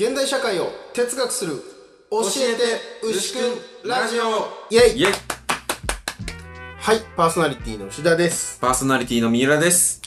[0.00, 1.54] 現代社会を哲学する
[2.08, 2.62] 教えて
[3.04, 4.46] 牛くんラジオ。
[4.72, 5.12] イェイイェイ。
[6.78, 8.60] はいパーソナリティの牛田です。
[8.60, 10.00] パーソナリティの三浦です。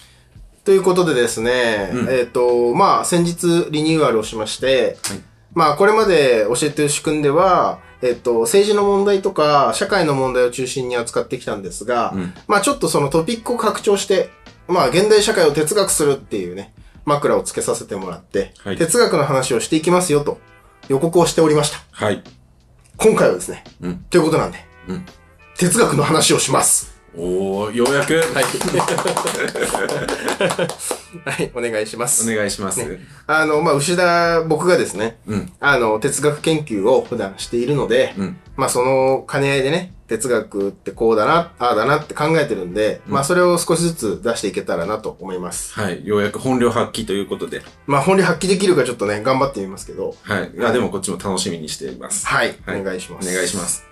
[0.63, 2.09] ということでですね、うん。
[2.09, 5.21] えっ、とまあ先日リニューアルをしまして、はい。
[5.53, 12.33] まあこれまで教えて牛くんではえっ、と政治の問題とか社会の問題を中心に扱ってきたんですが、うん。
[12.47, 14.29] まあちょっとそのトピックを拡張して
[14.69, 16.73] まあ現代社会を哲学するっていうね
[17.05, 20.39] 枕をつけさせてもらって、はい哲学の話をしていきますよと
[20.87, 22.23] 予告をしておりましたはい。
[22.97, 23.97] 今回はですね、うん。
[24.09, 25.05] ということなんで、うん。
[25.57, 26.90] 哲学の話をします。
[27.17, 28.13] おー、ようやく。
[28.13, 28.43] はい。
[31.25, 32.31] はい、お願いします。
[32.31, 32.87] お願いします。
[32.87, 35.51] ねあの、まあ、牛田、僕がですね、うん。
[35.59, 38.37] あの、哲学研究を普段しているので、うん。
[38.55, 45.73] まあ、その兼ね合いでね、哲学ってこうだな、ああだなって考えてるんで、まあ、それを少しずつ出していけたらなと思います。
[45.73, 46.07] はい。
[46.07, 47.61] ようやく本領発揮ということで。
[47.87, 50.51] まあ、本領発揮できるかちょっとね、頑張ってみますけど、はい。
[50.57, 52.25] いや、でもこっちも楽しみにしています。
[52.25, 53.29] はい、はいお願いします。
[53.29, 53.90] お願いします。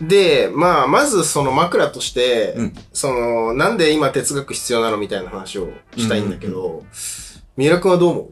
[0.00, 6.84] で、まあ、まずその枕として、うんその、なんで今哲学必要なのみたいな話をしたいんだけど、
[7.56, 8.28] 三浦くんはどう思う？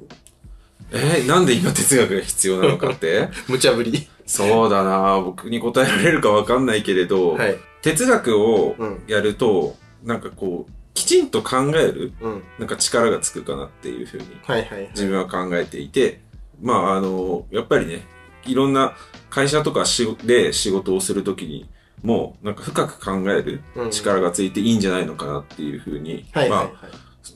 [0.95, 3.29] えー、なんで今哲学が必要なのかって？
[3.49, 4.09] 無茶ぶり。
[4.27, 7.57] そうだな僕に答えられるかわかんないけれど、はい。
[7.83, 12.43] 哲学をうんやると、なんかこう、きちんと考える、うん。
[12.59, 14.89] なんか力がつくかなっていうふうにはいはい。
[14.95, 16.21] 自分は考えていて、
[16.61, 18.05] まああの、やっぱりね、
[18.47, 18.95] いろんな
[19.31, 21.69] 会社とかしで仕事をするときに、
[22.03, 26.27] もうなんか深く考えるうん力がついていいんじゃないのかなっていうふうに。
[26.35, 26.71] まあ、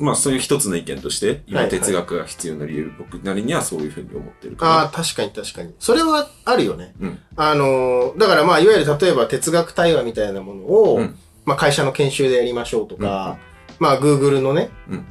[0.00, 5.74] まあそういう一つの意見として、今哲学が必要な理由、僕なりにはそういうふうに思ってるあかあ、確かに確かに。
[5.78, 6.94] それはあるよね。
[6.98, 7.08] な。
[7.08, 7.18] うん。
[7.36, 13.38] あのーだからまあ、いわゆる例えば哲学対話みたいなものを、うんまあ会社の研修でやりましょうとか、
[13.78, 15.06] まあ Google のね、うん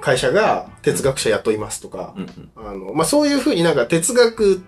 [0.00, 2.50] 会社が哲学者雇いますとか、うんうん。
[2.56, 4.60] あの、まあそういうふうになんか哲学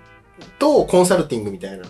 [0.59, 1.85] とコンサルティングみたいな。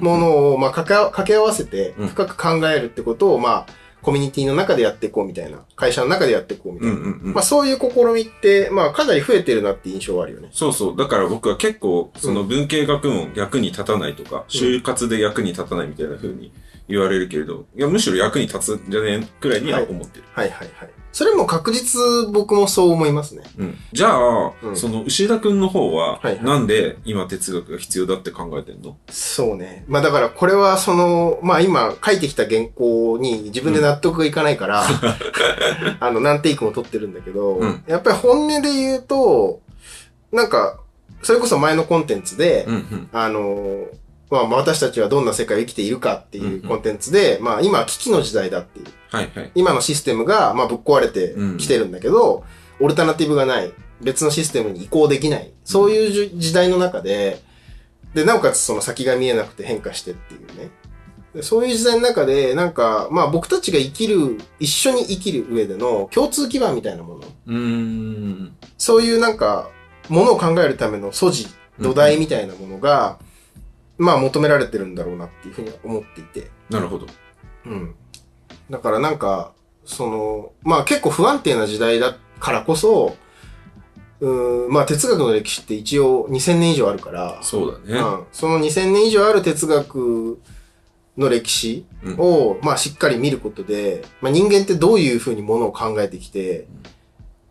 [0.00, 3.66] ものを、まあ掛け合わ掛け合わせてうん深く考えるってことを、まあ、
[4.02, 6.94] コミュニティの中でやっていこうみたいな、会社の中でやっていこうみたいな。
[6.94, 7.34] うんうんうん。
[7.34, 10.48] まあそういう試みって、まあかなり増えてるなって印象はあるよね。
[10.52, 10.96] そうそう。
[10.96, 16.52] だから僕は結構、その文系学問役に立たないとか、就活で役に立たないみたいな風に
[16.88, 20.24] 言われるけれど、いや、むしろ役に立つんじゃねえくらいには思ってる。
[20.32, 20.90] はいはいはい。
[21.12, 21.98] それも確実
[22.30, 23.42] 僕もそう思いますね。
[23.58, 23.78] うん。
[23.92, 28.98] じゃあ、うんその牛田くんの方は、はいはいなんで今哲学が必要だって考えてんの？
[29.08, 29.84] そうね。
[29.88, 34.84] まあだからこれはその、まあ今書いてきた原稿に自分で納得がいかないから、
[36.00, 39.60] あの何テイクも取ってるんだけど、うんやっぱり本音で言うと、
[40.32, 40.78] なんか、
[41.22, 43.08] それこそ前のコンテンツで、うんうん。
[43.12, 43.86] あの、
[44.30, 48.86] まあ私たちはどんな世界を生きているかっていうコンテンツで、まあ今危機の時代だっていう。
[49.10, 49.50] はいはい。
[49.54, 52.44] 今のシステムが、まあ、ぶっ壊れてきてるんだけど、
[52.80, 53.72] オルタナティブがない。
[54.02, 55.52] 別のシステムに移行できない。
[55.64, 57.40] そういう時代の中で、
[58.14, 60.70] で、なおかつその先が見えなくて変化してっていうね。
[61.34, 67.20] でそういう時代の中で、なんか、まあ僕たちが生きる、一緒に生きる上での共通基盤みたいなもの。
[67.46, 68.56] うーん。
[68.78, 69.70] そういうなんか、
[70.08, 71.46] ものを考えるための素地、
[71.78, 73.18] 土台みたいなものが、
[73.98, 76.50] まあ求められてるんだろうなっていうふうに思っていて。
[76.70, 77.06] なるほど。
[77.66, 77.94] うん。
[78.70, 79.52] だからなんか、
[79.84, 83.16] その、まあ結構不安定な時代だからこそ、
[84.20, 87.98] うーん、まあ哲学の歴史って一応2000年以上あるから、そうだね。
[87.98, 90.40] うん、その2000年以上ある哲学
[91.16, 91.86] の歴史
[92.18, 96.66] を、まあしっかり見ることで、まあ人間ってどういうふうにものを考えてきて、っ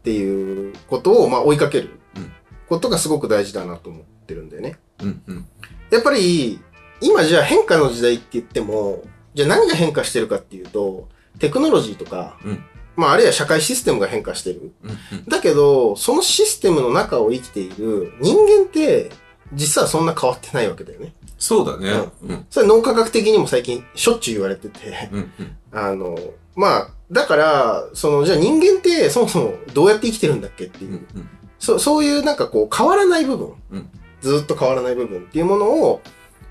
[0.04, 2.32] ていうことを、まあ追いかけるうん
[2.68, 4.78] ことがすごく大事だなと思ってるんだよね。
[5.02, 5.46] うんうん。
[5.92, 6.60] やっぱり、
[7.02, 9.04] 今じゃあ変化の時代って言っても、
[9.34, 11.08] じゃあ何が変化してるかっていうと、
[11.40, 12.64] テクノロジーとか、うん
[12.96, 14.72] まああるいは社会システムが変化してる。
[14.84, 15.26] うんうん。
[15.26, 19.12] だけど、そのシステムの中を生きている人間って、
[19.54, 21.14] 実はそんな変わってないわけだよね。
[21.38, 22.10] そうだね。
[22.24, 22.46] うん。
[22.50, 25.58] それ脳科学的にも最近しょっちゅう言われてて、うんうん。
[25.74, 26.18] あの、
[26.56, 31.30] まあ、だから、その、じゃあ人間ってそもそもどうやって生きてるんだっけっていうう、んうん。
[31.60, 33.90] そそういうなんかこう変わらない部分、うん
[34.26, 36.02] ずっと変わらない部分っていうものを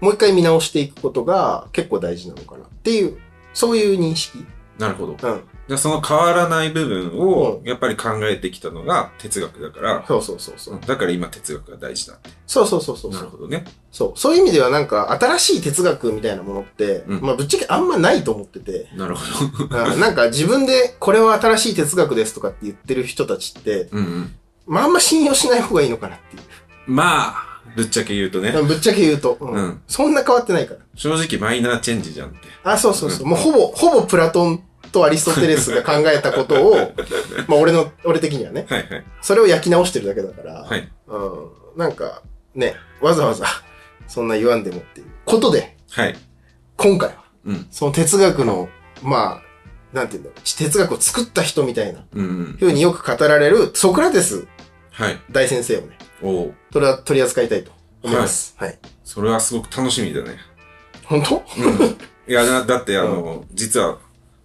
[0.00, 3.19] もう一回見直していくことが結構大事なのかなっていう、
[3.53, 4.44] そういう認識。
[4.79, 5.12] なるほど。
[5.12, 5.17] うん。
[5.67, 10.81] じゃあその変わらない部分を、やっぱり考えてきたのが哲学だから、そうそうそうそう。
[10.87, 12.31] だから今哲学が大事だって。
[12.47, 13.65] そうそうそうそうなるほどね。
[13.91, 14.19] そう。
[14.19, 19.23] そういう意味ではなんか新しい哲学みたいなものって、うんまあぶっちゃけあんまないと思ってて、なるほ
[19.65, 19.65] ど。
[19.65, 24.35] うんなんか自分でこれは新しい哲学ですとかって言ってる人たちって、うんうん。
[24.67, 26.43] まああんま信用しない方がいいのかなっていう。
[26.87, 30.81] まあ、ぶっちゃけ言うとね、ぶっちゃけ言うと、うんうんそんな変わってないから。
[30.94, 32.38] 正直マイナーチェンジじゃんって。
[32.62, 33.26] あ、そうそうそう。
[33.26, 34.62] もうほぼ、ほぼプラトン
[34.93, 36.76] とアリストテレスが考えたことを、
[37.49, 39.05] まあ俺の、俺的にはね、はいはい。
[39.21, 40.88] それを焼き直してるだけだから、はい。
[41.09, 41.17] う
[41.76, 42.23] ん、なんか、
[42.55, 43.47] ね、わざわざ、
[44.06, 46.17] そんな言わんでもっていうことで、はい。
[46.77, 47.67] 今回は、うん。
[47.70, 48.69] その哲学の、
[49.03, 52.56] まあ、なんていうんだろう、哲学を作った人みたいな、うんうん。
[52.59, 54.47] ふうによく語られるソクラテス
[54.93, 55.20] はい。
[55.31, 56.55] 大先生をね、おお。
[56.73, 57.71] 取り取り扱いたいと
[58.03, 58.55] 思います。
[58.59, 58.79] はい。
[59.05, 60.38] それはすごく楽しみだね。
[61.05, 61.43] 本当？
[61.59, 61.97] うん。
[62.26, 63.99] いや、だだってあの、実は、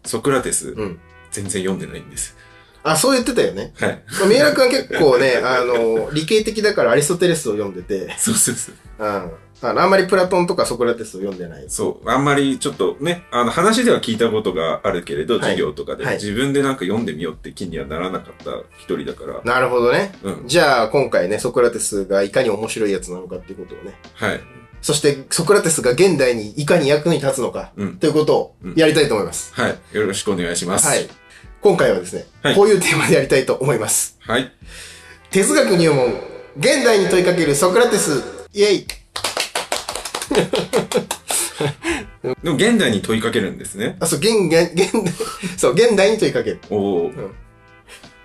[0.06, 1.00] ソクラテス、うん。
[1.32, 2.36] 全然読んでないんです。
[2.84, 3.74] あ、そう言ってたよね。
[3.80, 4.04] はい。
[4.20, 8.76] まあ三浦君は結構ね、あの、理系的だからアリストテレスを読んでて、 そうそうそう。
[9.00, 9.32] うん。
[9.62, 11.66] あんまりプラトンとかソクラテスを読んでない。
[11.68, 12.10] そう。
[12.10, 19.42] あんまりちょっとね、あの話では聞いたことがあるけれど、はい授業とかで、はい自分でなんか読んでみようって気にはならなかった一人だから。
[19.44, 20.14] なるほどね。
[20.24, 20.48] うん。
[20.48, 23.96] じゃあ、今回ね、ソクラテスがいかに面白いやつなのかっていうことをね。
[24.14, 24.40] はい。
[24.82, 29.54] そして、ソクラテスが現代にいかに役に立つのか、うんということをやりたいと思います。
[29.54, 29.78] はい。
[29.92, 30.88] よろしくお願いします。
[30.88, 31.10] はい。。
[31.62, 34.18] 今回はですね、はいこういうテーマでやりたいと思います。
[34.22, 34.52] はい。
[35.32, 36.14] 哲学入門、
[36.58, 38.24] 現代に問いかけるソクラテス、
[38.54, 38.88] イェイ
[42.44, 43.98] でも現代に問いかけるんですね。
[44.00, 45.14] あ、そう、現、現、現代、
[45.58, 46.60] そう、現代に問いかける。
[46.70, 47.12] おお。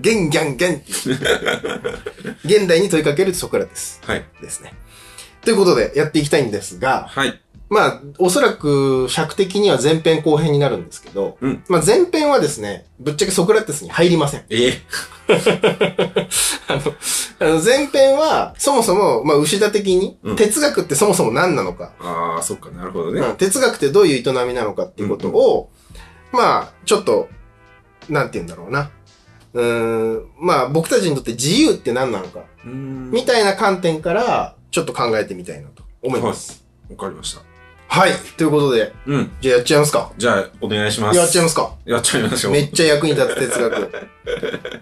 [0.01, 1.19] 現、現、現っていう。
[2.45, 4.25] 現代に問いかけるソクラテスはい。
[4.43, 4.75] ですね。
[5.43, 7.41] ということで、やっていきたいんですが、はい。
[7.71, 14.45] まあ、おそらく尺的には前編後編になるんですけど、うんまあ前編はですね、ぶっちゃけソクラテスに入りません。
[14.51, 14.83] ええ
[15.29, 16.83] あの、
[17.41, 23.21] あの前編は、そもそも、まあ、牛田的に、うん哲学ってそもそも何なのか、ああ、そっか、なるほどね。
[23.21, 25.71] うん哲学ってどういう営みなのかっていうことを、
[26.33, 27.29] まあ、ちょっと、
[28.09, 28.91] なんて言うんだろうな。
[29.55, 33.11] うーん、まあ、僕たちにとって自由って何なのか、うーん。
[33.11, 36.65] みたいな観点から、ちょっと考えてみたいなと思います。
[36.91, 37.54] わかりました。
[37.95, 38.13] はい。
[38.37, 39.31] ということで、うん。
[39.41, 40.11] じゃあやっちゃいますか。
[40.19, 41.17] じゃあ、お願いします。
[41.17, 41.77] やっちゃいますか。
[41.85, 42.53] やっちゃいましょう。
[42.53, 44.09] めっちゃ役に立つ哲学。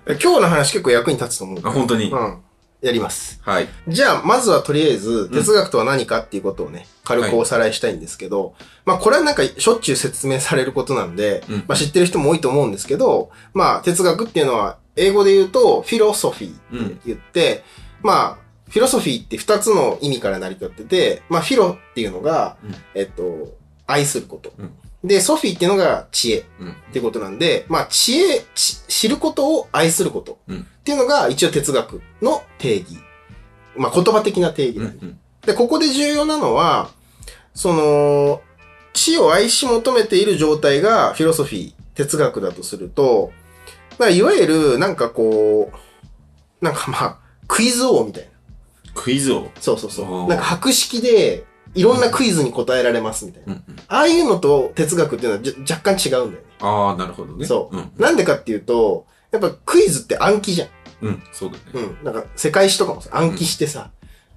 [0.19, 1.61] 今日の話結構役に立つと思う。
[1.62, 2.11] あ、本当に？
[2.11, 2.38] うん。
[2.81, 3.38] やります。
[3.43, 3.69] はい。
[3.87, 8.55] じゃあ、まずはとりあえず、哲学とは何かっていうことをね、軽くおさらいしたいんですけど、
[8.87, 17.62] まあ、これはなんか、しょっちゅう説明されることなんで、うんまあ、知ってる人も多いと思うんですけど、まあ、哲学っていうのは、英語で言うと、フィロソフィーって言って、
[18.00, 18.42] まあ、
[18.73, 23.53] フィロソフィーって二つの意味から成り立ってて、まあ、フィロっていうのが、うんえっと、
[23.87, 24.53] 愛すること。
[24.59, 24.73] うん
[25.05, 26.45] で、ソフィーっていうのが知恵。
[26.61, 26.71] うん。
[26.71, 32.99] ってことなんで、まあ、知恵、ち知ることを愛することうんっていうのが一応哲学の定義。
[33.77, 34.85] まあ、言葉的な定義うん。
[34.85, 35.19] うなんで、ん。
[35.45, 36.91] で、ここで重要なのは、
[37.53, 38.43] その、
[38.93, 43.33] 知を愛し求めている状態がフィロソフィー、哲学だとすると、
[43.99, 45.73] まあ、いわゆる、なんかこ
[46.61, 47.19] う、なんかまあ、
[47.49, 48.31] クイズ王みたいな。
[48.94, 49.49] クイズを。
[49.61, 50.29] そうそうそう。
[50.29, 51.44] なんか博識で、
[51.75, 53.55] いろんなクイズに答えられますみたいな。
[53.55, 53.77] うんうん。
[53.89, 56.49] ああいうのと哲学っていうのはじゃ若干違うんだよね。
[56.61, 57.47] ああ、なるほどね。
[57.47, 57.93] そううん。
[57.97, 60.69] なんでかっていうと、やっぱクイズって暗記じゃん。
[61.03, 61.62] うん、そうだね。
[61.75, 62.05] うん。
[62.05, 63.91] なんか世界史とかもさ、暗記してさ、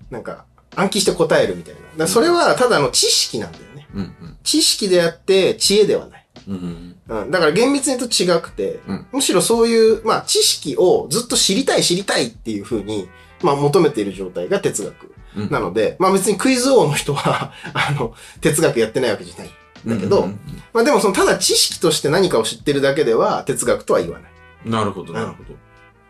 [0.09, 1.79] なんか暗記して答えるみたいな。
[1.81, 3.87] だからそれはただの知識なんだよね。
[3.93, 4.37] うんうん。
[4.43, 6.27] 知識であって知恵ではない。
[6.47, 7.21] うんうん。
[7.23, 7.31] うん。
[7.31, 13.09] だから厳密に言うと違くて、うんむしろそういう、まあ知識をずっと知りたい知りたいっていう風に、
[13.43, 19.49] まあ求めている状態が哲学うんなので、まあ別にクイズ王の人は、 あの、哲学やってないわけじゃない。
[19.85, 20.39] だけど、うんうん
[20.73, 24.31] まあでもそのただ知識として何かを知ってるだけでは哲学とは言わない。
[24.65, 25.55] うんなるほど、なるほど。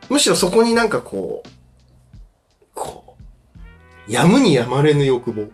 [0.09, 1.49] むしろそこになんかこう、
[2.73, 3.15] こ
[4.07, 5.47] う、やむにやまれぬ欲望。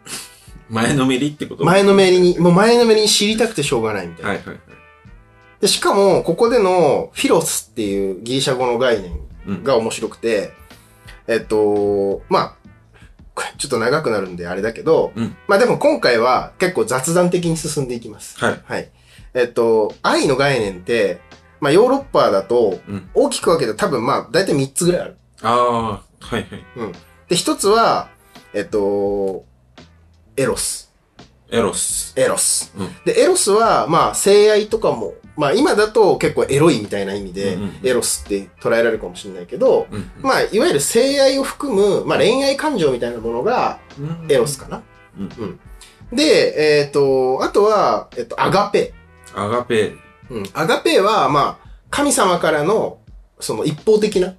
[0.69, 1.65] 前のめりってこと？
[1.65, 4.29] 前のめりに、もう前のめりに知りたくてしょうがないみたいな。
[4.31, 4.59] はいはいはい。
[5.61, 9.63] で、しかも、ここでのフィロスっていうギリシャ語の概念うん。
[9.63, 10.53] が面白くて、
[11.27, 12.55] えっと、まあ、
[13.33, 18.37] これちょっと長くなるんであれだけど、うんまあでも今回は結構雑談的に進んでいきます。
[18.39, 18.61] はい。
[18.65, 18.89] はい。
[19.33, 21.21] えっと、愛の概念って、
[21.59, 23.09] まあヨーロッパだとうん。
[23.13, 25.17] 大きく分けて多分まあ大体3つぐらいある。
[25.43, 26.01] ああ、は
[26.31, 26.47] いはい。
[26.77, 26.91] うん。
[27.29, 28.09] で、一つは、
[28.53, 29.45] えっと、
[30.35, 30.91] エロス。
[31.49, 32.13] エロス。
[32.17, 32.73] エロス。
[32.77, 40.11] うんで、エロスは、まあ、性愛とかも、まあ、今だと結構エロいみたいな意味で、エロスって捉えられるかもしれないけど、うん。
[40.21, 44.83] まあ、いわゆる性愛を含む、まあ、恋愛感情みたいなものがうんエロスかな。
[45.17, 45.59] うん
[46.11, 48.93] で、えっ、と、あとは、えっ、と、アガペ。
[49.33, 49.93] アガペ。
[50.29, 50.43] うん。
[50.53, 52.99] アガペは、まあ、神様からの、
[53.39, 54.35] その一方的な、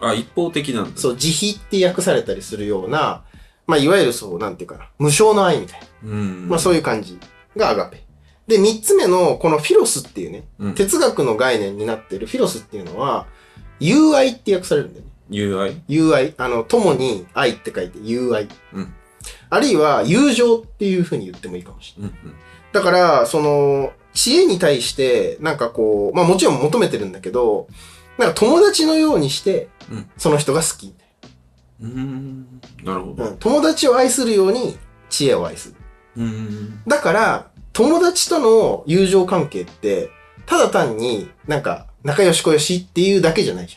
[0.00, 1.00] あ、一方的なんだ。
[1.00, 3.24] そう、慈悲って訳されたりするような、
[3.66, 5.86] まあ、いわゆるそう、なんていうかな、無償の愛みたいな。
[6.10, 6.48] うん。
[6.48, 7.18] まあそういう感じ
[7.56, 8.02] がアガペ。
[8.48, 10.74] で、三つ目のこのフィロスっていうね、うん。
[10.74, 13.26] 哲学の概念になっているフィロスっていうのは、
[13.78, 15.10] 友愛って訳されるんだよね。
[15.30, 15.82] 友愛？
[15.86, 16.34] 友愛。
[16.38, 18.48] あの、共に愛って書いて友愛。
[18.72, 18.94] うん。
[19.50, 22.12] あるいは友情っていう風に言ってもいいかもしれない。
[22.24, 22.32] うん。
[22.72, 27.68] だから、その、知恵に対して、なんかこう、まあもちろん求めてるんだけど、
[28.16, 30.94] なんか友達のようにしてうん、その人が好き。
[31.80, 32.60] うーん。
[32.82, 33.24] なるほど。
[33.24, 33.36] うん。
[33.38, 34.76] 友達を愛するように
[35.08, 35.74] 知恵を愛する。
[36.16, 36.82] うーん。
[36.86, 40.10] だから、友達との友情関係って、
[40.46, 43.76] ただ単になんか仲良し小良しっていうだけじゃないじ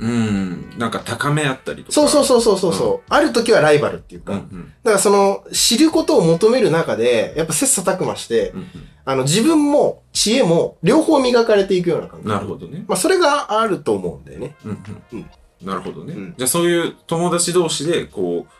[0.00, 0.06] ゃん。
[0.06, 0.78] うん。
[0.78, 1.92] なんか高め合ったりとか。
[1.92, 4.72] そうそうそうそうそうそう、ある時はライバルっていうか、うんうん。
[4.84, 8.66] だからその知ることを求める中で、やっぱ切磋琢磨して、うん
[9.04, 12.24] あの自分も知恵も両方磨かれていくような感うん。
[12.24, 12.28] じ。
[12.30, 12.84] なるほどね。
[12.86, 14.54] まあそれがあると思うんだよね。
[14.64, 14.76] うんう
[15.14, 15.30] うんん。
[15.62, 16.14] なるほどね。
[16.14, 18.52] うんじゃあそういう友達同士で、こう、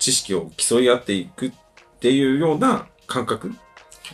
[0.00, 1.52] 知識を競い合っていくっ
[2.00, 3.52] ていうような感覚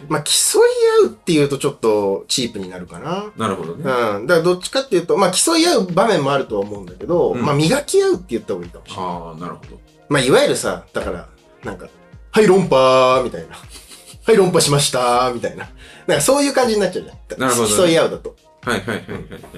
[0.08, 0.62] まあ競い
[1.04, 3.32] 合うっていうとちょっとチープになるかな。
[3.36, 3.82] なるほどね。
[3.84, 4.26] うん。
[4.26, 9.06] だからどっちかっていうと、まあ競い合う場面もあるとは思うんだけど、うんまあ磨き合うって言った方がいいかもしれない。
[9.06, 9.80] ああ、なるほど。
[10.08, 11.28] まあいわゆるさ、だから、
[11.64, 11.88] なんか、
[12.32, 13.56] はい論破みたいな。
[14.24, 15.68] はい論破しましたみたいな。
[16.06, 17.40] なんかそういう感じになっちゃうじゃん。
[17.40, 18.36] なるほどね競い合うだと。
[18.62, 18.96] はいはいはい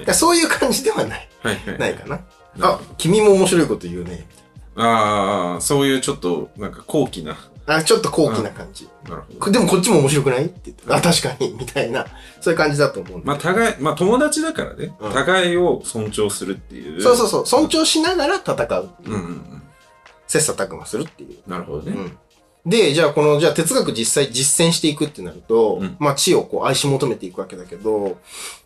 [0.05, 1.29] はいそういう感じではない。
[1.41, 1.55] はい。
[1.55, 1.79] はいはい。
[1.79, 2.19] ないかな。
[2.61, 4.27] あ君も面白いこと言うね。
[4.75, 7.37] ああ、そういうちょっと、なんか高貴な。
[7.65, 8.89] あ、ちょっと高貴な感じ。
[9.07, 9.39] なるほど。
[9.39, 10.45] こでもこっちも面白くない？
[10.45, 10.83] って言って。
[10.93, 11.53] あ、確かに。
[11.57, 12.05] みたいな。
[12.41, 14.93] そういう感じだと思うまあ、互い、まあ、友達だからね。
[14.99, 17.01] うん互いを尊重するっていう。
[17.01, 17.45] そうそうそう。
[17.47, 18.89] 尊重しながら戦う。
[19.05, 19.63] うんうんうん。
[20.27, 21.49] 切磋琢磨するっていう。
[21.49, 21.91] なるほどね。
[21.95, 22.17] うん。
[22.65, 28.17] で、じゃあこの、じゃあ哲学実際実践していくってなると、うんまあ知をこう愛し求めていくわけだけど、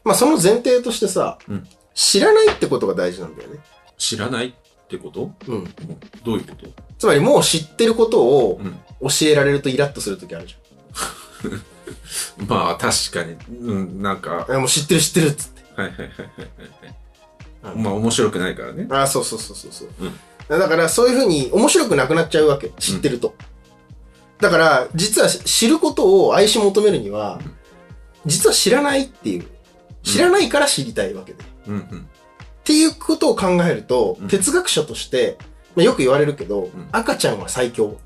[0.04, 3.58] まあその前提としてさ、うん知らないってことが大事なんだよね。
[3.98, 4.54] 知らない？
[4.88, 5.32] ってこと？
[5.48, 5.64] うん。
[6.24, 6.68] どういうこと？
[6.98, 8.80] つまりもう知ってることをうん。
[9.02, 10.56] 教えられるとイラッとするときあるじ
[12.48, 13.36] まあ、確かに。
[13.60, 14.56] うん、なんか、ゃん。
[14.56, 15.62] あもう知ってる知ってるっつって。
[15.82, 16.18] はいはいはいはい
[17.68, 17.76] はい。
[17.76, 18.88] うんまあ、面白くないからね。
[18.90, 19.90] あそうそうそうそうそう。
[20.02, 22.70] うんだからそういうふうに面白くなくなっちゃうわけ。
[22.80, 23.36] 知ってると。
[24.40, 27.42] だから、実は知ることを愛し求めるには、
[28.26, 29.46] 実は知らないっていう。
[30.04, 31.44] 知らないから知りたいわけで。
[31.68, 32.08] うんうん。
[32.68, 35.38] っていうことを考えると、うん哲学者として、
[35.78, 37.98] まあ、よく言われるけど、ん赤ちゃんは最強。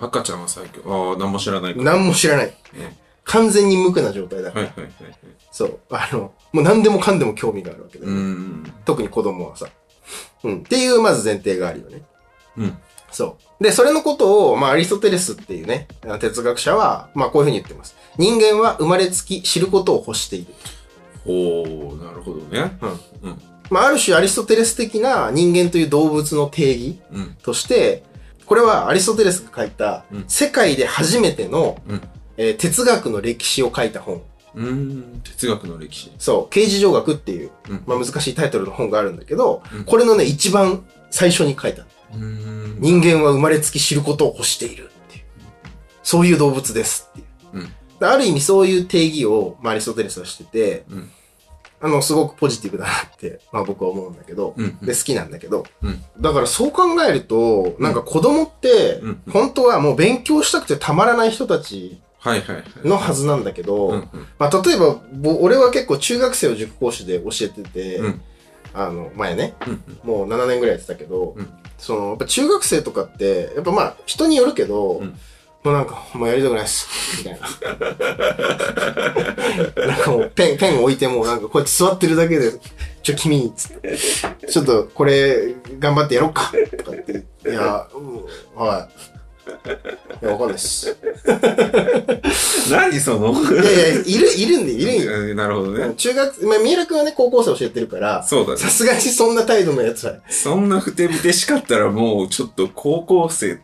[0.00, 0.80] 赤ちゃんは最強。
[0.86, 1.76] ああ、何も知らない。
[1.76, 2.46] 何も知らない。
[2.46, 4.64] ね完全に無垢な状態だから。
[4.66, 5.14] はいはいはいはい。
[5.50, 5.78] そう。
[5.90, 8.22] あの、もう何でもかんでも興味があるわけだうよね。
[8.22, 8.72] ん。
[8.86, 9.68] 特に子供はさ。
[10.44, 10.58] うん。
[10.60, 12.02] っていう、まず前提があるよね。
[12.56, 12.78] うん。
[13.10, 13.62] そう。
[13.62, 15.86] で、それのことを、まあ、アリストテレスっていうね、
[16.18, 17.94] 哲学者は、まあ、こういうふうに言ってます。
[18.16, 20.54] 人間は生まれつき知ることを欲している。
[21.24, 22.78] ほう、なるほどね。
[22.80, 23.30] うん。
[23.30, 23.51] うん。
[23.72, 27.36] まあ、ある種アリストテレス的な人間という動物の定義うん。
[27.42, 28.04] として、
[28.44, 32.02] これはアリストテレスが書いたうん、世界で初めての、うん
[32.36, 34.22] えー哲学の歴史を書いた本。
[34.54, 35.22] うん。
[35.24, 36.12] 哲学の歴史。
[36.18, 37.82] そう、刑事上学っていう、うん。
[37.86, 41.86] まあ、難しいタイトルの本があるんだけど、うんこれのね、一番最初に書いた。
[42.14, 42.76] うん。
[42.78, 45.24] 人間は生まれつき知ることを欲しているっていう。
[46.02, 47.64] そういう動物ですっていう。
[48.00, 48.06] うん。
[48.06, 51.10] ある意味そういう定義を、まあ、アリストテレスはしてて、うん。
[51.84, 54.78] あの、すごくポジティブだなって、まあ僕は思うんだけど、うん。
[54.78, 56.02] で、好きなんだけど、うん。
[56.20, 62.64] だからそう考えると、なんか子供ってうん、本当はもう勉強したくてたまらない人たちはいはいはい。
[62.88, 64.08] のはずなんだけど、うんうん。
[64.38, 68.20] まあ例えば、ぼ俺は結構中学生を塾講師で教えてて、うん。
[68.74, 71.48] あの、前ね、うんもう7年ぐらいやってたけど、うん。
[71.78, 75.18] その、やっぱ中学生とかって、やっぱまあ人によるけど、うん
[75.64, 76.88] もうなんか、もうやりたくないっす。
[77.18, 77.46] みたいな。
[79.86, 82.52] なんかもうペン、ペン置いてもうなんかこうやって座ってるだけで、
[83.02, 83.96] ちょ、君、つって、
[84.48, 86.52] ちょっとこれ頑張ってやろうか。
[86.78, 87.24] とかって。
[87.48, 88.24] いや、うん、
[88.56, 88.92] はい。
[90.22, 90.96] いや、わかんないっす。
[92.70, 93.32] 何その？
[93.32, 95.18] いやいや、いる、いるんで、いるんよ。
[95.30, 95.94] うんなるほどね。
[95.96, 98.68] 中学、まあ、三浦君はね、高校生教えてるから、そうだねさ。
[98.68, 103.58] すがにそんな態度のやつは、そんなふてぶてしかったらもうちょっと高校生、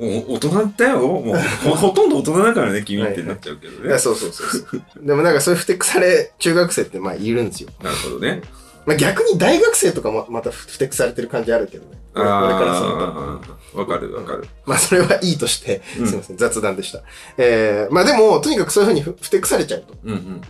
[0.00, 0.98] もう大人だよ。
[1.00, 3.98] もうほほとんど大人だからね、君ってなっちゃうけどねいや。
[3.98, 5.06] そうそうそうそう。
[5.06, 7.68] でもなんかそういうふてくされ、中学生ってまあいるんですよ。
[7.82, 8.40] なるほどね。
[8.86, 11.98] まあ逆に大学生とかもまたふてくされてる感じあるけどね。
[12.14, 12.98] 俺俺からすると。
[12.98, 13.40] あ
[13.74, 14.48] あ、わかるわかる。
[14.64, 17.02] まあそれはいいとして、うんすいません、雑談でした。
[17.36, 19.94] えー、まあでも、とにかくそういうふうにふふてくされちゃうと。
[20.02, 20.40] うんうん。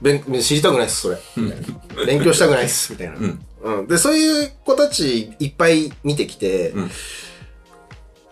[0.00, 1.18] 勉知りたくないっす、それ。
[2.06, 3.14] 勉強したくないっす、みたいな。
[3.16, 3.40] うん。
[3.62, 3.86] うん。
[3.88, 6.90] で、そういう子たちいっぱい見てきて、うん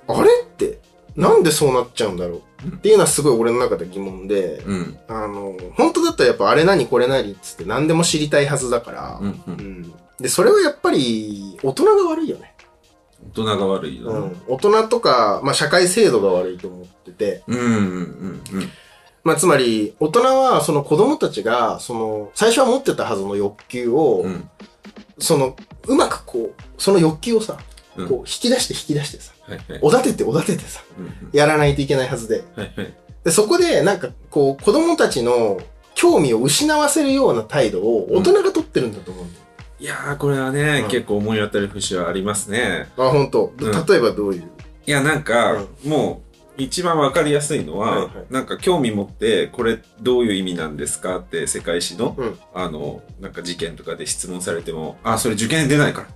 [0.08, 0.78] あれって、
[1.16, 2.68] なんでそうなっちゃうんだろう？
[2.68, 4.98] っていうのはすごい俺の中で疑問で、うん。
[5.08, 9.34] あの、本当だったらやっぱあれ何これ何っつって何でも知りたいはずだから、うんう。
[9.46, 12.54] うんんで、それはやっぱり大人が悪いよね。
[13.30, 14.36] 大人が悪いよね。
[14.48, 14.54] うん。
[14.54, 18.42] 大人とか、まあ社会制度が悪いと思ってて、うんうんうんうん。
[19.24, 24.50] まあつまり大人はその子供たちが、その、最初は持ってたはずの欲求を、うん。
[25.18, 29.32] その、うまくこう、その欲求をさ、うんこう引き出して引き出してさ。
[29.80, 30.82] おだてておだててさ、
[31.32, 32.44] やらないといけないはずで。
[33.24, 35.60] で、そこでなんかこう、子供たちの
[35.94, 39.44] 興味を失わせるような態度を大人が取ってるんだと思うんだよ。
[39.78, 40.90] いやー、これはね、うん。
[40.90, 42.88] 結構思い当たる節はありますね。
[42.96, 43.52] あ、本当。
[43.58, 43.86] うん。
[43.86, 44.42] 例えばどういう？
[44.86, 46.22] いや、なんか、も
[46.58, 48.10] う、一番わかりやすいのは、はいはい。
[48.30, 52.38] なんか興味持って、これどういう意味なんですかって世界史の、うん。
[52.54, 56.08] あの、なんか事件とかで質問されても、あ、それ受験で出ないから、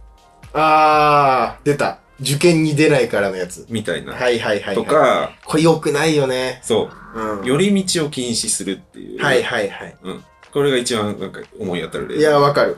[0.53, 1.99] あー、出た。
[2.21, 3.67] 受験に出ないからのやつ。
[3.71, 4.13] みたいな。
[4.13, 4.75] はいはいはい、はい。
[4.75, 6.61] と、か、これ良くないよね。
[6.63, 7.45] そうう、ん。
[7.47, 9.23] 寄り道を禁止するっていう。
[9.23, 9.97] はいはいはい。
[10.03, 10.25] うん。
[10.53, 12.17] これが一番なんか思い当たる例。
[12.17, 12.77] いや、わかる。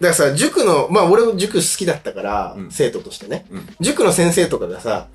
[0.00, 5.08] だからさ、塾の、まあ俺も塾好きだったから、うん生徒としてね、うん塾の先生とかがさ、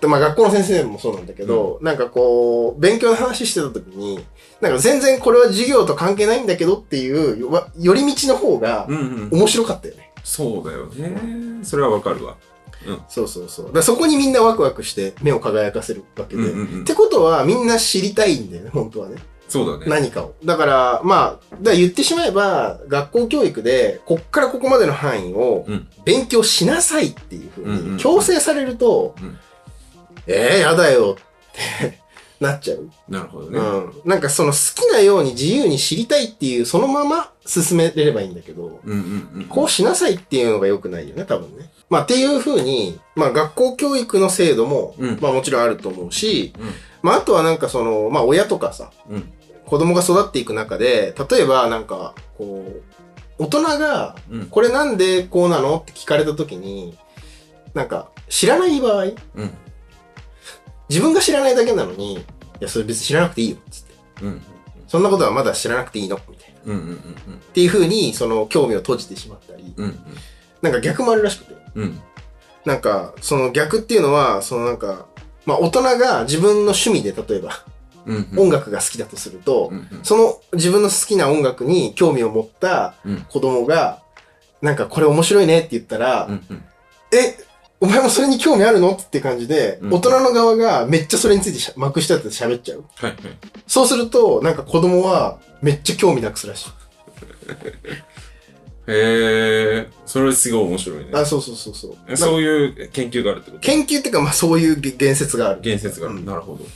[0.00, 4.24] でまあ学校の先生もそうなんだけど、なんかこう、勉強の話してた時に、
[4.60, 9.28] なんか全然これは授業と関係ないんだけどっていう、わ寄り道の方がうんうん。
[9.32, 10.10] 面白かったよね。
[10.24, 11.62] そうだよね。
[11.62, 12.36] それはわかるわ。
[13.08, 13.72] そうそうそう。
[13.72, 16.42] だそこにみんなワクワクして目を輝かせるわけで。
[16.42, 19.16] うんうんうんってことはみんな知りたいんだよね、本当はね。
[19.48, 19.86] そうだね。
[19.88, 20.34] 何かを。
[20.44, 29.38] だから、まあ、だ言ってしまえば、学校教育で、こっからここまでの範囲をうん、勉強しなさいっていうふううんうんに強制されると、うん
[30.26, 32.00] ええやだよって
[32.40, 32.88] なっちゃう。
[33.08, 33.58] なるほどね。
[33.58, 33.92] うん。
[34.06, 39.44] なんかその好きなように自由に知りたいっていう、そのまま進めれればいいんだけど、うんうんうん。
[39.44, 41.70] こうしなさいっていうのが良くないよね、多分ね。
[41.90, 46.70] まあっていうふうに、まあ学校教育の制度も、うんまあもちろんあると思うし、うん
[47.02, 49.32] まああとはなんかその、まあ親とかさ、うん。
[49.66, 52.82] 子供が育っていく中で、例えばなんか、こう、
[53.38, 54.46] 大人が、うん。
[54.46, 56.96] これなんでこうなのって聞かれた時に、
[57.74, 59.14] なんか、知らない場合、うん。
[60.88, 62.18] 自分が知らないだけなのに、い
[62.60, 63.94] や、それ別に知らなくていいよ、つって。
[64.22, 64.42] うん。
[64.86, 66.43] そんなことはまだ知らなくていいのみたいな。
[66.66, 66.96] うんうんうんっ
[67.52, 69.84] ていう風に、その、興味を閉じてしまったり、うん。
[69.84, 69.98] うん
[70.62, 71.54] なんか逆もあるらしくて。
[71.74, 71.82] うん。
[71.82, 72.00] うん。
[72.64, 75.06] なんか、その逆っていうのは、そのなんか、
[75.44, 77.64] まあ大人が自分の趣味で例えば
[78.06, 78.28] うん。
[78.38, 80.00] 音楽が好きだとすると、うんうん。
[80.02, 84.02] その自分の好きな音楽に興味を持ったうん子供が、
[84.62, 86.64] なんかこれ面白いねって言ったら、うんうん。
[87.12, 87.36] え、
[87.80, 92.84] お前もそれに興味あるのって感じで、うん大人の側がめっちゃそれについてしゃまくし立てて喋っちゃう。
[92.96, 93.20] はいはい。
[93.66, 96.68] そうすると、なんか子供はめっちゃ興味なくすらしい。
[98.86, 101.06] へえ、それすごい面白いね。
[101.14, 101.96] あ、そうそうそうそう。
[102.06, 103.60] えそういう研究があるってこと？
[103.60, 105.60] 研究っていうか、まあそういうげ言説がある。
[105.62, 106.18] 言説がある。
[106.18, 106.66] うんなるほど。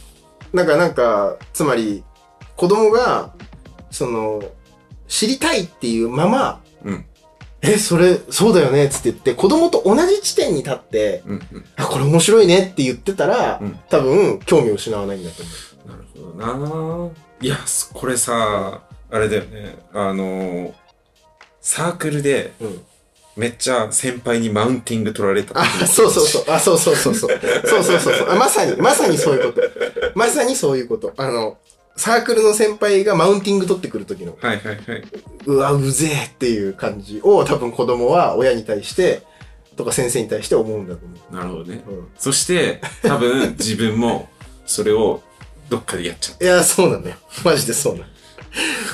[0.54, 2.02] なんか、なんか、つまり、
[2.56, 3.34] 子供が、
[3.90, 4.42] その、
[5.06, 7.04] 知りたいっていうまま、うん。
[7.60, 11.64] え、それ、そうだよねっつって言って、子供と同じ地点に立って、うんうん。
[11.76, 15.42] あ、これ面白いねって言ってたら、うん多分、興味を失わないんだと
[15.84, 17.10] 思なるほどな。
[17.40, 19.76] いや、そこれさ、あれだよね。
[19.92, 20.74] あの、
[21.60, 22.64] サークルで、う。
[22.64, 22.80] うん。
[23.36, 26.44] めっちゃ先輩にマウンティング取られた時あ、そうそうそう。
[26.48, 27.40] あ、そうそうそうそう。
[27.64, 28.34] そうそうそうそうあ。
[28.34, 29.68] まさに、まさにそういうこと。
[30.16, 31.14] まさにそういうこと。
[31.16, 31.56] あの、
[31.96, 35.04] サークルの先輩がマウンティング取ってくる時の、はいはいはい。
[35.46, 39.22] うわ、うぜえっていう感じを多分子供は親に対して、
[39.76, 41.84] とか先生に対して思うんだと思なるほどね。
[41.86, 41.92] う。
[41.92, 42.08] うん。
[42.18, 44.28] そして、多分自分も
[44.66, 45.22] それを
[45.68, 47.16] どっかでやっちゃっいや、そうなんだよ。
[47.44, 48.06] マジでそうなん。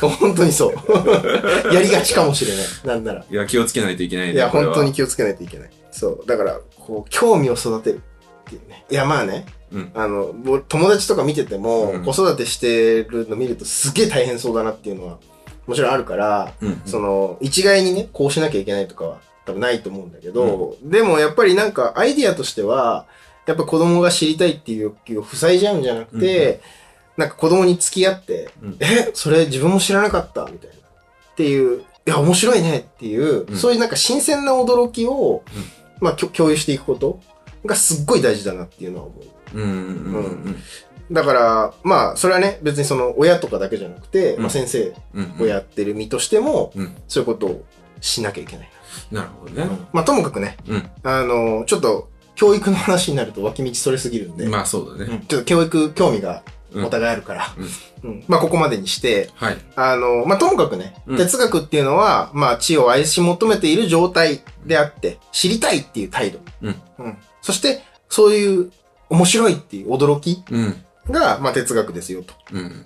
[0.00, 0.74] 本当にそう。
[1.72, 2.66] やりがちかもしれない。
[2.84, 3.22] なんなら。
[3.22, 3.32] た。
[3.32, 4.34] いや、気をつけないといけないね。
[4.34, 4.92] いや、本当に。
[4.92, 5.70] 気をつけないといけない。
[5.90, 6.26] そう。
[6.26, 8.00] だから、こう、興味を育てる
[8.46, 8.84] っていうね。
[8.90, 9.46] いや、まあね。
[9.72, 9.90] うん。
[9.94, 15.18] あの、僕友達とか見てても、うん子育てしてるの見るとすげえ大変そうだなっていうのは、
[15.66, 16.82] もちろんあるから、うん。
[16.84, 23.06] その、一概にね、こうしなきゃいけないとかは多分ないと思うんだけど、でもやっぱりなんかアイディアとしては、
[23.46, 26.61] やっぱ子供が知りたいっていう欲求を塞いじゃうんじゃなくて、
[27.16, 30.76] なんか子供に付き合って、うんえ、それ自分も知らなかったみたいな。
[30.76, 35.64] っていう、いや、面白いねっていう、うんそういうなんか新鮮な驚きを、うん
[36.00, 37.20] まあ、共有していくこと
[37.64, 39.14] がすっごい大事だなっていうのは思
[39.54, 39.59] う。
[39.59, 40.57] うんうんうん
[41.11, 45.35] だから、まあ、それはね、別にその親とかだけじゃなくて、うんまあ先生うん。
[45.37, 45.42] うん。
[45.42, 46.96] をやってる身としても、うん。
[47.09, 47.64] そういうことを
[48.00, 48.70] しなきゃいけない。
[49.12, 49.66] なるほどね。
[49.92, 50.90] まあ、ともかくね、うん。
[51.02, 55.16] あの、ちょっと、教育の話になると脇道それすぎるんで、まあそうだうね。
[55.16, 56.42] んちょっと教育興味が
[56.73, 57.55] うんお互いあるから、
[58.03, 59.57] うんまあ、ここまでにして、はい。
[59.77, 66.40] あの、まあ、ともかくね、うん哲学っていうのは、まあ、知を愛し求めている状態であって、知りたいっていう態度。
[66.62, 66.77] うん。
[66.99, 67.18] うん。
[67.42, 68.73] そして、そういう
[69.09, 70.85] 面白いっていう驚きうん。
[71.09, 72.35] が、まあ、哲学ですよと。
[72.53, 72.85] うん。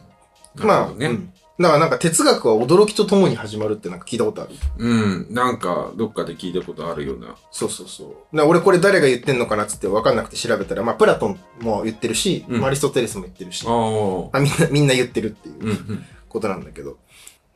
[0.57, 1.07] まあ、ね。
[1.07, 1.33] うん。
[1.59, 4.53] だからなんか哲学は驚きとともに始まるってなんか聞いたことある。
[4.79, 5.27] うん。
[5.31, 7.35] なんか、どっかで聞いたことあるような。
[7.51, 8.09] そうそうそう。
[8.09, 14.39] だから俺これ誰が言ってんのかなっつって分かんなくて調べたら、まあ、プラトンも言ってるし、うんアリストテレスも言ってるし、ああ。
[14.39, 16.05] あみんな、みんな言ってるっていううんうん。
[16.29, 16.97] ことなんだけど、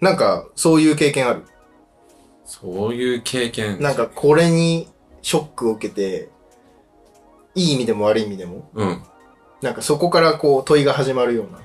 [0.01, 1.45] なんか、そういう経験ある？
[2.45, 3.81] そういう経験。
[3.81, 4.89] なんか、これに
[5.23, 6.29] ショックを受けて、
[7.55, 9.03] いい意味でも悪い意味でも、うん。
[9.61, 11.61] なんかそこからこう問いが始まるような。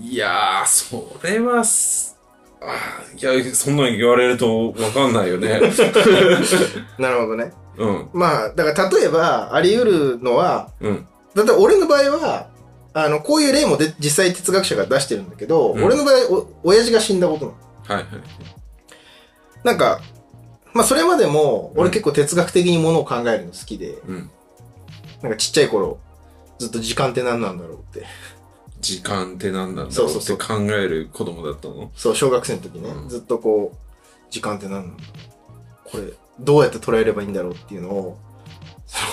[0.00, 2.16] いやー、それはす、
[2.60, 5.60] あいや、そんなん言われるとわかんないよね。
[6.98, 7.52] なるほどね。
[7.78, 8.08] うん。
[8.12, 11.06] まあ、だから例えば、あり得るのは、うん。
[11.34, 12.48] だって俺の場合は、
[12.94, 16.14] あの、こういう例もで実際哲学者が出してるんだけど、うん俺の場合、
[16.64, 17.58] お、親父が死んだことなの。
[17.86, 18.06] はいはい。
[19.62, 20.00] なんか、
[20.72, 24.30] まあそれまでも、うん俺結構哲学的にものを考えるの好きで、うん。
[25.22, 25.98] なんかちっちゃい頃、
[26.58, 28.06] ずっと時間って何なんだろうって。
[28.80, 30.22] 時間って何なんだろうってそうそう。
[30.22, 31.90] そう考える子供だったの？
[31.96, 33.08] そう、小学生の時ね、うん。
[33.08, 33.76] ずっとこう、
[34.30, 35.10] 時間って何なんだろ
[35.86, 35.90] う。
[35.90, 38.18] これ、どうやって捉えればいいんだろうっていうのを、
[38.86, 39.12] その、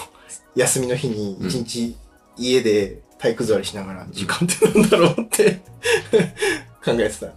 [0.55, 1.95] 休みの日に一日
[2.37, 5.61] 家で体育座りしながら、時間って何だろうって
[6.83, 7.27] 考えてた。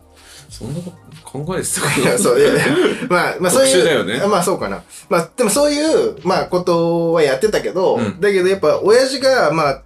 [0.51, 0.97] そんなこと
[1.45, 2.63] 考えてたいや、そう、いやいや
[3.09, 3.85] まあ、まあそういう。
[3.85, 4.19] だよね。
[4.27, 4.83] まあそうかな。
[5.09, 8.21] まあ、でもそういう、まあことはやってたけど、うん。
[8.21, 9.83] だけどやっぱ親父が、まあ、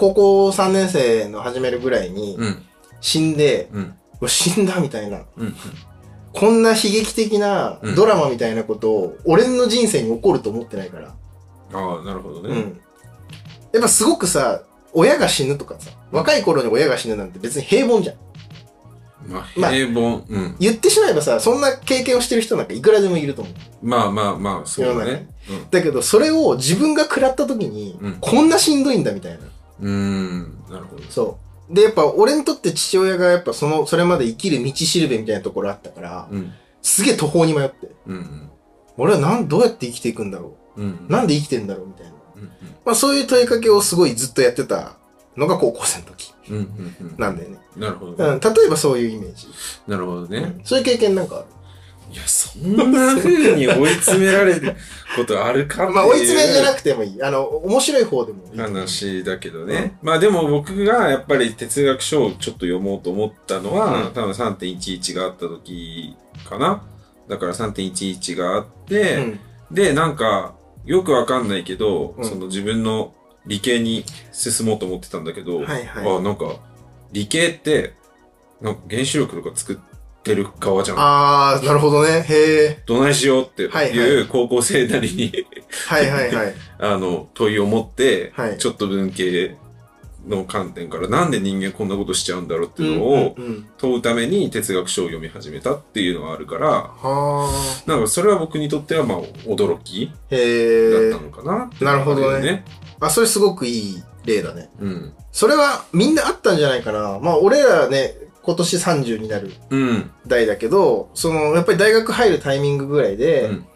[0.00, 2.62] 高校3年生の始めるぐらいにうん。
[3.02, 3.82] 死んで、うん。
[3.82, 5.26] もう死んだみたいな。
[5.36, 5.54] うん。
[6.32, 11.14] こんな悲劇的なうんドラマみたいなことを、俺の人生に起こると思ってないから。
[11.74, 12.48] ああ、なるほどね。
[12.48, 12.80] うん。
[13.72, 14.62] やっぱすごくさ、
[14.94, 18.16] 親が死ぬとかさ、若い頃に親が死ぬなんて別に平凡じゃん。
[19.30, 20.24] まあ、まあ平凡。
[20.26, 20.56] うん。
[20.58, 23.54] 言ってしまえばさ、そんな経験をしてる人なんかいくらでもいると思う。
[23.86, 25.28] まあまあまあ、そうだね。
[25.70, 29.49] だけど、それを自分が食らった時に、うんこんなしんどいんだみたいな。
[29.80, 30.64] うん。
[30.68, 31.02] なるほど。
[31.08, 31.38] そ
[31.70, 31.74] う。
[31.74, 36.52] で、やっぱ俺にとって父親がやっぱその、それまで生きる道しるべみたいなところあったから、うん。
[36.82, 37.90] すげえ途方に迷って。
[38.06, 38.50] うん。
[38.96, 40.80] 俺はなん、どうやって生きていくんだろう？
[40.80, 40.84] ん。
[40.84, 42.12] うんうなんで生きてんだろうみたいな。
[42.36, 42.50] うん。
[42.84, 44.96] まあそういう問いかけをすごいずっとやってた
[45.36, 46.56] のが高校生の時うん。
[46.56, 46.96] うん。
[47.00, 47.14] うん。
[47.18, 47.58] なんだよね。
[47.76, 48.16] なるほどね。
[48.24, 49.46] うん、例えばそういうイメージ。
[49.86, 50.38] なるほどね。
[50.38, 51.46] うんそういう経験なんかある？
[52.12, 54.76] いや、そんな風に追い詰められる
[55.16, 57.22] ことあるかっていうまあ追い詰めじゃなくてもいい。
[57.22, 58.58] あの、面白い方でもいい。
[58.58, 59.96] 話だけどね。
[60.02, 66.16] まあでも僕がやっぱり哲学書をちょっと読もうと思ったのは、うん多分3.11があった時
[66.48, 66.82] かな。
[67.28, 69.40] だから3.11があって、うん。
[69.70, 73.14] で、なんか、よくわかんないけど、うんその自分の
[73.46, 76.56] 理系に進もうと思ってたんだけど、はいはいあ、なんか、
[77.12, 77.94] 理系って、
[78.60, 79.89] なんか原子力とか作って
[80.24, 80.96] る側じゃん。
[80.98, 82.24] あー、なるほどね。
[82.28, 82.82] へえ。
[82.86, 85.32] どないしようってはいいう高校生なりに、
[85.86, 86.54] はいはいはい。
[86.78, 89.56] あの、問いを持って、はいちょっと文系
[90.26, 100.36] の観点からなんで人間こんなことしちゃうんだろうっていうのをうんうんうん問うために哲学書を読み始めたっていうのがあるから、はなんかそれは僕にとってはまあ驚きー。
[100.36, 101.24] へえだった。
[101.24, 102.64] のかなってなるほどね。
[103.00, 104.68] あ、それすごくいい例だね。
[104.80, 105.12] うん。
[105.32, 107.18] それはみんなあったんじゃないかな。
[107.22, 110.10] まあ俺らね、今年30になるうん。
[110.26, 113.66] 代だけど、その、やっぱり大学入るタイミングぐらいで、うん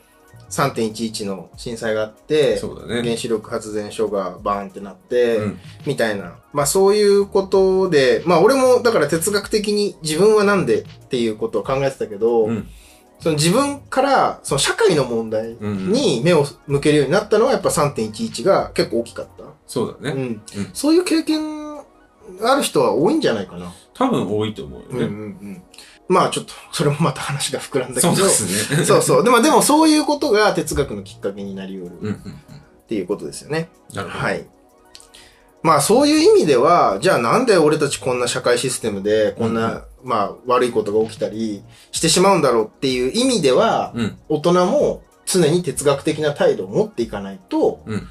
[0.55, 3.03] 3.11の震災があって、そうだね。
[3.03, 5.59] 原子力発電所がバーンってなって、うん。
[5.85, 6.37] みたいな。
[6.53, 12.68] まあそういうことで、まあ俺もだから哲学的に自分はなんでっていうことを考えてたけど、うん。
[13.18, 15.92] その自分からその社会の問題うん。
[15.92, 19.42] に目を向けるようになったのはやっぱ3.11が結構大きかった。
[19.42, 20.22] うそうだね。
[20.22, 20.42] ん。
[20.72, 21.79] そういう経験
[22.42, 23.72] ある人は多いんじゃないかな。
[23.94, 25.14] 多分多いと思ううんうんうよね。
[25.52, 25.62] ん。
[26.09, 28.14] まあちょっと、それもまた話が膨らんだけど。
[28.14, 28.85] そうですね。
[28.85, 29.24] そうそう。
[29.24, 33.70] でも、でもそういうことが哲学のきっかけになり得るうんうんっていうことですよね。
[33.90, 33.96] うん。
[33.96, 34.24] なるほど。
[34.24, 34.46] はい。
[35.62, 44.18] まあそういう意味では、じゃあなんで俺たちこんな社会システムでこんな、まあ悪いことが起きたりしてしまうんだろうっていう意味では、うん。
[44.28, 48.09] 大人も常に哲学的な態度を持っていかないと、うん。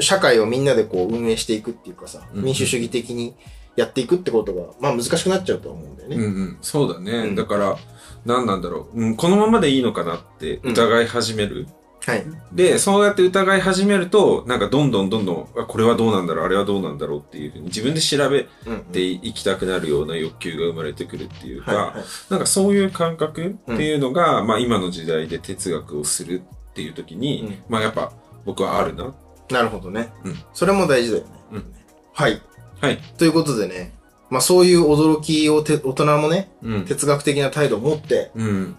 [0.00, 3.34] 社会をみんなでこう運営していくっていうかさ、うん民主主義的に
[3.76, 6.16] やっていくってことが、まあ難しくなっちゃうと思うんだよね。
[6.16, 6.58] うんうん。
[6.62, 7.12] そうだね。
[7.12, 7.76] うんだから、
[8.24, 9.16] 何なんだろう、うん。
[9.16, 11.66] このままでいいのかなって疑い始める。
[12.06, 12.24] はい。
[12.52, 28.12] で、そうやって疑い始めると、なんかどんどんどんどん、あこれはどうなんだろう、あれはどうなんだろうっていうふうに自分で調べうんうんていきたくなるような欲求が生まれてくるっていうか、はいはいなんかそういう感覚っていうのが、まあ今の時代で哲学をするっていう時に、うんまあやっぱ
[28.44, 29.14] 僕はあるな。
[29.50, 30.12] なるほどね。
[30.24, 31.30] うんそれも大事だよね。
[31.52, 31.74] うん
[32.12, 32.40] はい。
[32.84, 32.98] はい。
[33.18, 33.94] ということでね、
[34.30, 36.84] まあそういう驚きをて大人もね、うん。
[36.84, 38.76] 哲学的な態度を持ってうん。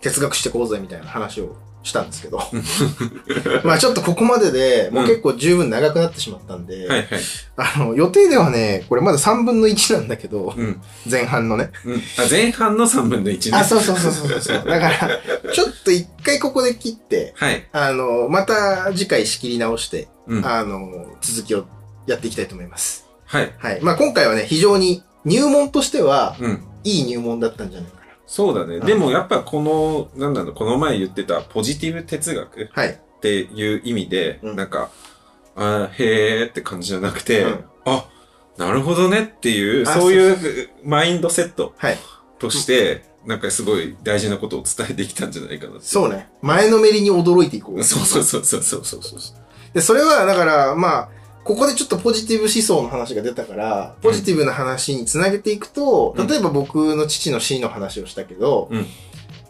[0.00, 2.40] 哲学してこうぜみたいな話をしたんですけど。
[3.64, 7.08] まあちょっとここまででもう結構十分長くなってしまったんで、はいはい。
[7.56, 10.80] あの予定ではね、これまだ3分の1なんだけど、うん。
[11.10, 11.70] 前半のね。
[11.84, 11.94] うん。
[11.96, 13.58] あ、前半の3分の1ね。
[13.58, 14.64] あ、そうそうそうそうそう。
[14.66, 15.20] だから、
[15.52, 17.66] ちょっと一回ここで切って、はい。
[17.72, 20.46] あの、また次回仕切り直して、うん。
[20.46, 21.66] あの、続きを
[22.06, 23.05] やっていきたいと思います。
[23.26, 23.52] はい。
[23.58, 23.80] はい。
[23.82, 26.64] まあ今回はね、非常に入門としては、うん。
[26.84, 28.78] いい入門だったんじゃないかそうだね。
[28.78, 32.82] んでもやっぱこの、なんだろう、この前言ってたポジティブ哲学な。
[32.82, 32.90] はい。
[32.90, 34.90] っていう意味で、うんなんか、
[35.56, 38.04] あーへーって感じじゃなくて、うんあ、
[38.56, 41.98] なるほどねっていう、あそういうマインドセットはい。
[42.38, 45.80] としてなんかすごい大事なことを伝えてきたんじゃないかな。
[45.80, 46.28] そうね。
[46.42, 47.82] 前のめりに驚いていこう。
[47.82, 49.74] そうそうそうそうそうそうそう。
[49.74, 51.08] で、それは、だから、まあ、
[51.46, 56.26] ここでちょっとポジティブ思想の話が出たから、ポジティブな話につなげていくと、うん。
[56.26, 58.86] 例えば僕の父の死の話をしたけど、うん。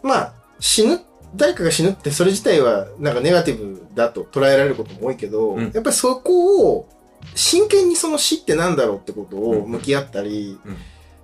[0.03, 1.01] まあ、死ぬ、
[1.35, 5.63] 誰かが死ぬってそれ自体はなんかネガティブだと捉えられることも多いけど、うん。
[5.63, 6.87] やっぱりそこを
[7.33, 10.77] 真剣にその死ってなんだろうってことを向き合ったり、うん。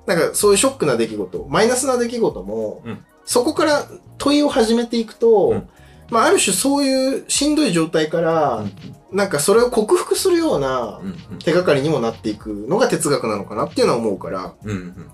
[0.08, 3.06] なんかそういうショックな出来事、マイナスな出来事も、うん。
[3.26, 3.86] そこから
[4.18, 5.70] 問いを始めていくと、うん
[6.14, 8.72] まあある種そういうしんどい状態から、うん。
[9.12, 15.12] なんかそれを克服するようなうん手がかりにもなっていくのが哲学なのかなっていうのは思うから、うんうん。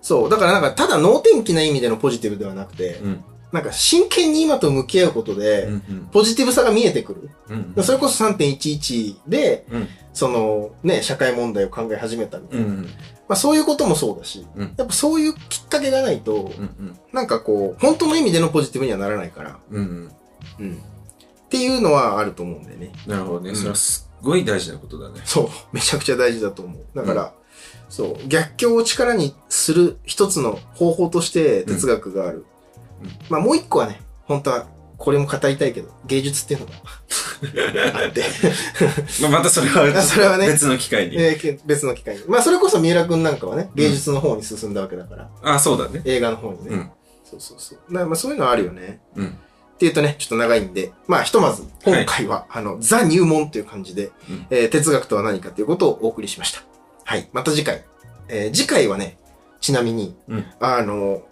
[0.00, 0.30] そう。
[0.30, 3.24] だからなんかただ能天気な意味でのポジティブではなくて、うん。
[3.52, 5.68] なんか真剣に今と向き合うことで、
[6.10, 7.30] ポジティブさが見えてくる。
[7.76, 9.88] うんそれこそ3.11で、うん。
[10.12, 12.66] そのね、社会問題を考え始めたみたいな。
[12.66, 12.88] うんうん
[13.28, 20.10] まあそういうこともそうだし、うんやっぱそういうきっかけがないと、うんなんかこう、本当の意味でのポジティブにはならないから、うん
[20.58, 20.74] うんうん。
[20.74, 22.92] っていうのはあると思うんだよね。
[23.06, 23.50] なるほどね。
[23.50, 25.20] うんそれはすっごい大事なことだね。
[25.24, 25.48] そう。
[25.72, 26.84] めちゃくちゃ大事だと思う。
[26.96, 27.32] だから、
[27.88, 28.28] そう。
[28.28, 32.38] 逆境を力にする一つの方法として哲学がある。
[32.38, 32.44] うん
[33.28, 34.66] まあもう一個はね、本当は
[35.04, 36.72] これも語りたいけど、芸術っていうのが
[38.06, 38.22] あって、
[39.20, 41.16] まあ、またそれは、 それはね別の機会に。
[41.20, 42.22] えーけ別の機会に。
[42.26, 46.00] まあそれこそ三浦くんなんかはね、芸術の方に進んだわけだから、あ、そうだね。
[46.06, 46.70] 映画の方にね。
[46.70, 46.90] うん
[47.30, 47.78] そうそうそう。
[47.92, 49.00] まあそういうのはあるよね。
[49.14, 49.26] うん。
[49.26, 56.62] っていうとね、ちょっと長いんで、まあひとまず、今回は、あの、ザ入門という感じで、うんえー哲学とは何かということをお送りしました。
[57.04, 57.28] はい。
[57.34, 57.84] また次回。
[58.28, 59.18] えー次回はね、
[59.60, 61.22] ちなみに、うんあの、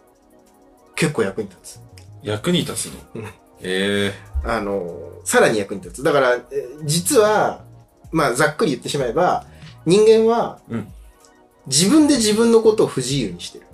[0.94, 1.80] 結構役に立つ。
[2.22, 2.92] 役に立つの？
[3.16, 3.26] うん
[3.62, 4.12] え
[4.44, 6.02] あの、さらに役に立つ。
[6.02, 7.64] だから、えー実は、
[8.10, 9.46] まあざっくり言ってしまえば、
[9.86, 10.88] 人間は、うん
[11.68, 13.66] 自分で自分のことを不自由にしてる。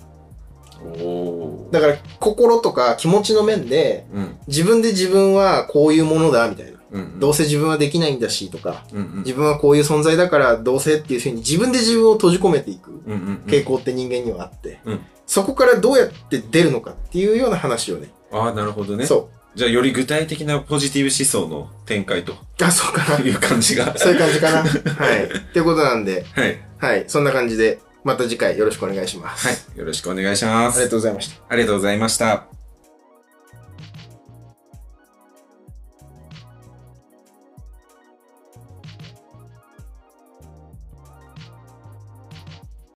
[1.71, 4.37] だから、心とか気持ちの面で、うん。
[4.47, 6.79] 自分で自分はこういうものだ、みたいな。
[6.91, 7.19] うん。
[7.19, 9.17] どうせ自分はできないんだし、とか、うんうん。
[9.21, 13.35] 自分はこういう存在だからどうせっていうふうに自分で自分を閉じ込めていくうんうんうん。
[13.47, 18.09] 傾向って人間にはあって、うんそこからどうやって出るのかっていうような話をね。
[18.31, 19.05] ああ、なるほどね。
[19.05, 22.35] そじゃあ、より具体的なポジティブ思想の展開とう。
[22.63, 23.19] あ、そうかな。
[23.19, 23.97] いう感じが。
[23.97, 24.63] そういう感じかな。
[24.63, 25.23] はい。
[25.25, 26.57] っていうことなんで、はい。
[26.77, 27.05] はい。
[27.07, 29.47] そんな感じで、また次回よろしくお願いします。
[29.47, 29.79] はい。
[29.79, 30.77] よろしくお願いします。
[30.77, 31.41] ありがとうございました。
[31.49, 32.58] ありがとうございました。